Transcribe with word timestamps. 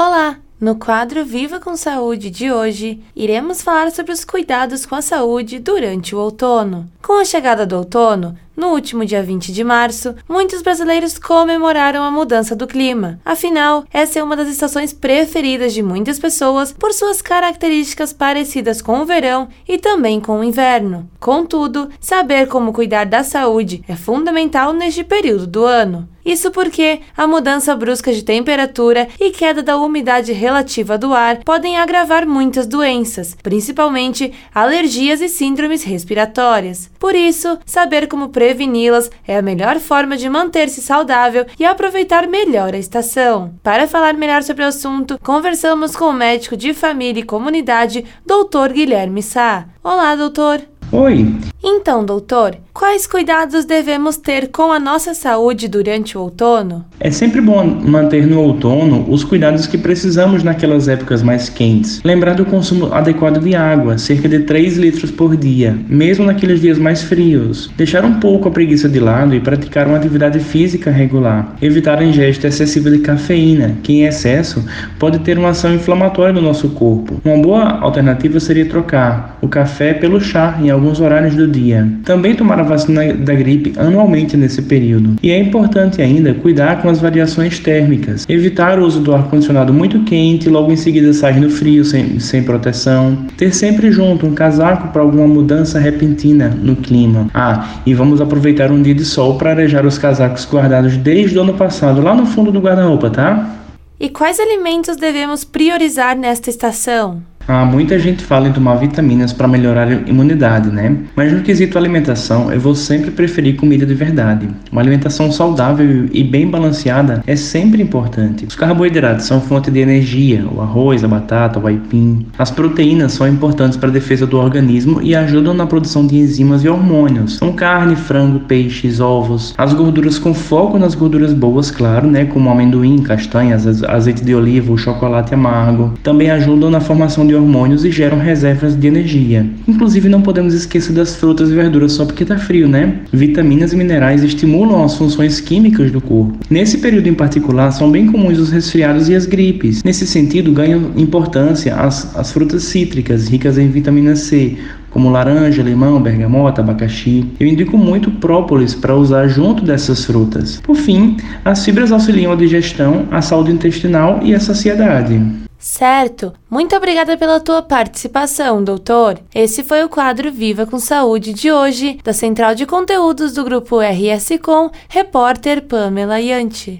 Olá! 0.00 0.36
No 0.60 0.76
quadro 0.76 1.24
Viva 1.24 1.58
com 1.58 1.76
Saúde 1.76 2.30
de 2.30 2.52
hoje, 2.52 3.00
iremos 3.16 3.62
falar 3.62 3.90
sobre 3.90 4.12
os 4.12 4.24
cuidados 4.24 4.86
com 4.86 4.94
a 4.94 5.02
saúde 5.02 5.58
durante 5.58 6.14
o 6.14 6.20
outono. 6.20 6.88
Com 7.02 7.14
a 7.14 7.24
chegada 7.24 7.66
do 7.66 7.76
outono, 7.76 8.38
no 8.56 8.68
último 8.68 9.04
dia 9.04 9.22
20 9.24 9.52
de 9.52 9.64
março, 9.64 10.14
muitos 10.28 10.62
brasileiros 10.62 11.18
comemoraram 11.18 12.04
a 12.04 12.12
mudança 12.12 12.54
do 12.54 12.66
clima. 12.66 13.18
Afinal, 13.24 13.84
essa 13.92 14.20
é 14.20 14.22
uma 14.22 14.36
das 14.36 14.48
estações 14.48 14.92
preferidas 14.92 15.72
de 15.72 15.82
muitas 15.82 16.20
pessoas 16.20 16.72
por 16.72 16.92
suas 16.92 17.20
características 17.20 18.12
parecidas 18.12 18.80
com 18.80 19.00
o 19.00 19.04
verão 19.04 19.48
e 19.66 19.78
também 19.78 20.20
com 20.20 20.38
o 20.38 20.44
inverno. 20.44 21.10
Contudo, 21.18 21.88
saber 22.00 22.46
como 22.46 22.72
cuidar 22.72 23.04
da 23.04 23.24
saúde 23.24 23.82
é 23.88 23.96
fundamental 23.96 24.72
neste 24.72 25.02
período 25.02 25.46
do 25.46 25.64
ano. 25.64 26.08
Isso 26.28 26.50
porque 26.50 27.00
a 27.16 27.26
mudança 27.26 27.74
brusca 27.74 28.12
de 28.12 28.22
temperatura 28.22 29.08
e 29.18 29.30
queda 29.30 29.62
da 29.62 29.78
umidade 29.78 30.30
relativa 30.30 30.98
do 30.98 31.14
ar 31.14 31.38
podem 31.38 31.78
agravar 31.78 32.26
muitas 32.26 32.66
doenças, 32.66 33.34
principalmente 33.42 34.30
alergias 34.54 35.22
e 35.22 35.28
síndromes 35.30 35.82
respiratórias. 35.82 36.90
Por 36.98 37.14
isso, 37.14 37.58
saber 37.64 38.08
como 38.08 38.28
preveni-las 38.28 39.10
é 39.26 39.38
a 39.38 39.42
melhor 39.42 39.80
forma 39.80 40.18
de 40.18 40.28
manter-se 40.28 40.82
saudável 40.82 41.46
e 41.58 41.64
aproveitar 41.64 42.28
melhor 42.28 42.74
a 42.74 42.78
estação. 42.78 43.54
Para 43.62 43.88
falar 43.88 44.12
melhor 44.12 44.42
sobre 44.42 44.64
o 44.64 44.68
assunto, 44.68 45.18
conversamos 45.22 45.96
com 45.96 46.10
o 46.10 46.12
médico 46.12 46.58
de 46.58 46.74
família 46.74 47.22
e 47.22 47.24
comunidade, 47.24 48.04
Dr. 48.26 48.74
Guilherme 48.74 49.22
Sá. 49.22 49.64
Olá, 49.82 50.14
doutor. 50.14 50.60
Oi. 50.90 51.26
Então, 51.62 52.02
doutor, 52.02 52.56
Quais 52.78 53.08
cuidados 53.08 53.64
devemos 53.64 54.18
ter 54.18 54.50
com 54.52 54.70
a 54.70 54.78
nossa 54.78 55.12
saúde 55.12 55.66
durante 55.66 56.16
o 56.16 56.20
outono? 56.20 56.84
É 57.00 57.10
sempre 57.10 57.40
bom 57.40 57.64
manter 57.64 58.24
no 58.24 58.40
outono 58.40 59.04
os 59.08 59.24
cuidados 59.24 59.66
que 59.66 59.76
precisamos 59.76 60.44
naquelas 60.44 60.86
épocas 60.86 61.20
mais 61.20 61.48
quentes. 61.48 62.00
Lembrar 62.04 62.34
do 62.34 62.44
consumo 62.44 62.94
adequado 62.94 63.40
de 63.40 63.56
água, 63.56 63.98
cerca 63.98 64.28
de 64.28 64.38
3 64.38 64.76
litros 64.76 65.10
por 65.10 65.36
dia, 65.36 65.76
mesmo 65.88 66.24
naqueles 66.24 66.60
dias 66.60 66.78
mais 66.78 67.02
frios. 67.02 67.68
Deixar 67.76 68.04
um 68.04 68.20
pouco 68.20 68.46
a 68.46 68.52
preguiça 68.52 68.88
de 68.88 69.00
lado 69.00 69.34
e 69.34 69.40
praticar 69.40 69.88
uma 69.88 69.96
atividade 69.96 70.38
física 70.38 70.88
regular. 70.88 71.56
Evitar 71.60 71.98
a 71.98 72.04
ingesta 72.04 72.46
excessiva 72.46 72.92
de 72.92 73.00
cafeína, 73.00 73.76
que 73.82 73.94
em 73.94 74.04
excesso 74.04 74.64
pode 75.00 75.18
ter 75.18 75.36
uma 75.36 75.48
ação 75.48 75.74
inflamatória 75.74 76.32
no 76.32 76.40
nosso 76.40 76.68
corpo. 76.68 77.20
Uma 77.24 77.42
boa 77.42 77.80
alternativa 77.80 78.38
seria 78.38 78.66
trocar 78.66 79.36
o 79.42 79.48
café 79.48 79.94
pelo 79.94 80.20
chá 80.20 80.56
em 80.62 80.70
alguns 80.70 81.00
horários 81.00 81.34
do 81.34 81.48
dia. 81.48 81.88
Também 82.04 82.36
tomar 82.36 82.67
vacina 82.68 83.12
da 83.14 83.34
gripe 83.34 83.72
anualmente 83.76 84.36
nesse 84.36 84.62
período. 84.62 85.16
E 85.22 85.30
é 85.30 85.38
importante 85.38 86.00
ainda 86.00 86.34
cuidar 86.34 86.80
com 86.82 86.88
as 86.88 87.00
variações 87.00 87.58
térmicas, 87.58 88.24
evitar 88.28 88.78
o 88.78 88.86
uso 88.86 89.00
do 89.00 89.14
ar-condicionado 89.14 89.72
muito 89.72 90.00
quente 90.04 90.48
logo 90.48 90.70
em 90.70 90.76
seguida 90.76 91.12
sair 91.12 91.40
no 91.40 91.50
frio 91.50 91.84
sem, 91.84 92.20
sem 92.20 92.42
proteção, 92.42 93.26
ter 93.36 93.52
sempre 93.52 93.90
junto 93.90 94.26
um 94.26 94.34
casaco 94.34 94.88
para 94.88 95.02
alguma 95.02 95.26
mudança 95.26 95.78
repentina 95.78 96.48
no 96.62 96.76
clima. 96.76 97.28
Ah, 97.34 97.80
e 97.84 97.94
vamos 97.94 98.20
aproveitar 98.20 98.70
um 98.70 98.82
dia 98.82 98.94
de 98.94 99.04
sol 99.04 99.36
para 99.36 99.50
arejar 99.50 99.86
os 99.86 99.98
casacos 99.98 100.46
guardados 100.50 100.96
desde 100.96 101.38
o 101.38 101.42
ano 101.42 101.54
passado 101.54 102.00
lá 102.00 102.14
no 102.14 102.26
fundo 102.26 102.52
do 102.52 102.60
guarda-roupa, 102.60 103.10
tá? 103.10 103.54
E 104.00 104.08
quais 104.08 104.38
alimentos 104.38 104.96
devemos 104.96 105.44
priorizar 105.44 106.16
nesta 106.16 106.50
estação? 106.50 107.20
Ah, 107.50 107.64
muita 107.64 107.98
gente 107.98 108.22
fala 108.22 108.46
em 108.46 108.52
tomar 108.52 108.74
vitaminas 108.74 109.32
para 109.32 109.48
melhorar 109.48 109.88
a 109.88 109.92
imunidade, 110.06 110.68
né? 110.68 110.94
Mas 111.16 111.32
no 111.32 111.40
quesito 111.40 111.78
alimentação, 111.78 112.52
eu 112.52 112.60
vou 112.60 112.74
sempre 112.74 113.10
preferir 113.10 113.56
comida 113.56 113.86
de 113.86 113.94
verdade. 113.94 114.46
Uma 114.70 114.82
alimentação 114.82 115.32
saudável 115.32 116.10
e 116.12 116.22
bem 116.22 116.46
balanceada 116.46 117.22
é 117.26 117.34
sempre 117.34 117.82
importante. 117.82 118.44
Os 118.44 118.54
carboidratos 118.54 119.24
são 119.24 119.40
fonte 119.40 119.70
de 119.70 119.80
energia, 119.80 120.44
o 120.46 120.60
arroz, 120.60 121.02
a 121.02 121.08
batata, 121.08 121.58
o 121.58 121.66
aipim. 121.66 122.26
As 122.38 122.50
proteínas 122.50 123.12
são 123.12 123.26
importantes 123.26 123.78
para 123.78 123.88
a 123.88 123.92
defesa 123.92 124.26
do 124.26 124.36
organismo 124.36 125.00
e 125.00 125.16
ajudam 125.16 125.54
na 125.54 125.66
produção 125.66 126.06
de 126.06 126.18
enzimas 126.18 126.62
e 126.64 126.68
hormônios. 126.68 127.36
São 127.36 127.50
carne, 127.54 127.96
frango, 127.96 128.40
peixes, 128.40 129.00
ovos. 129.00 129.54
As 129.56 129.72
gorduras 129.72 130.18
com 130.18 130.34
foco 130.34 130.78
nas 130.78 130.94
gorduras 130.94 131.32
boas, 131.32 131.70
claro, 131.70 132.06
né? 132.08 132.26
Como 132.26 132.50
amendoim, 132.50 132.98
castanhas, 132.98 133.82
azeite 133.84 134.22
de 134.22 134.34
oliva, 134.34 134.70
o 134.70 134.76
chocolate 134.76 135.32
amargo. 135.32 135.94
Também 136.02 136.30
ajudam 136.30 136.68
na 136.68 136.80
formação 136.80 137.26
de 137.26 137.37
hormônios 137.38 137.84
e 137.84 137.90
geram 137.90 138.18
reservas 138.18 138.74
de 138.74 138.86
energia. 138.86 139.46
Inclusive, 139.66 140.08
não 140.08 140.22
podemos 140.22 140.54
esquecer 140.54 140.92
das 140.92 141.16
frutas 141.16 141.50
e 141.50 141.54
verduras 141.54 141.92
só 141.92 142.04
porque 142.04 142.22
está 142.22 142.38
frio, 142.38 142.68
né? 142.68 143.00
Vitaminas 143.12 143.72
e 143.72 143.76
minerais 143.76 144.22
estimulam 144.22 144.84
as 144.84 144.96
funções 144.96 145.40
químicas 145.40 145.90
do 145.90 146.00
corpo. 146.00 146.38
Nesse 146.50 146.78
período 146.78 147.08
em 147.08 147.14
particular, 147.14 147.70
são 147.70 147.90
bem 147.90 148.06
comuns 148.06 148.38
os 148.38 148.50
resfriados 148.50 149.08
e 149.08 149.14
as 149.14 149.26
gripes. 149.26 149.82
Nesse 149.82 150.06
sentido, 150.06 150.52
ganham 150.52 150.92
importância 150.96 151.74
as, 151.74 152.16
as 152.16 152.32
frutas 152.32 152.64
cítricas, 152.64 153.28
ricas 153.28 153.58
em 153.58 153.68
vitamina 153.68 154.16
C, 154.16 154.56
como 154.90 155.10
laranja, 155.10 155.62
limão, 155.62 156.00
bergamota, 156.00 156.60
abacaxi. 156.60 157.24
Eu 157.38 157.46
indico 157.46 157.76
muito 157.76 158.10
própolis 158.10 158.74
para 158.74 158.96
usar 158.96 159.28
junto 159.28 159.64
dessas 159.64 160.04
frutas. 160.04 160.60
Por 160.62 160.76
fim, 160.76 161.16
as 161.44 161.64
fibras 161.64 161.92
auxiliam 161.92 162.32
a 162.32 162.36
digestão, 162.36 163.06
a 163.10 163.20
saúde 163.20 163.52
intestinal 163.52 164.20
e 164.22 164.34
a 164.34 164.40
saciedade. 164.40 165.47
Certo. 165.58 166.32
Muito 166.48 166.76
obrigada 166.76 167.16
pela 167.16 167.40
tua 167.40 167.60
participação, 167.60 168.62
doutor. 168.62 169.18
Esse 169.34 169.64
foi 169.64 169.82
o 169.82 169.88
quadro 169.88 170.30
Viva 170.30 170.64
com 170.64 170.78
Saúde 170.78 171.32
de 171.32 171.50
hoje, 171.50 171.98
da 172.04 172.12
Central 172.12 172.54
de 172.54 172.64
Conteúdos 172.64 173.32
do 173.32 173.42
Grupo 173.42 173.80
RS 173.80 174.38
Com, 174.40 174.70
repórter 174.88 175.62
Pamela 175.62 176.20
Yanti. 176.20 176.76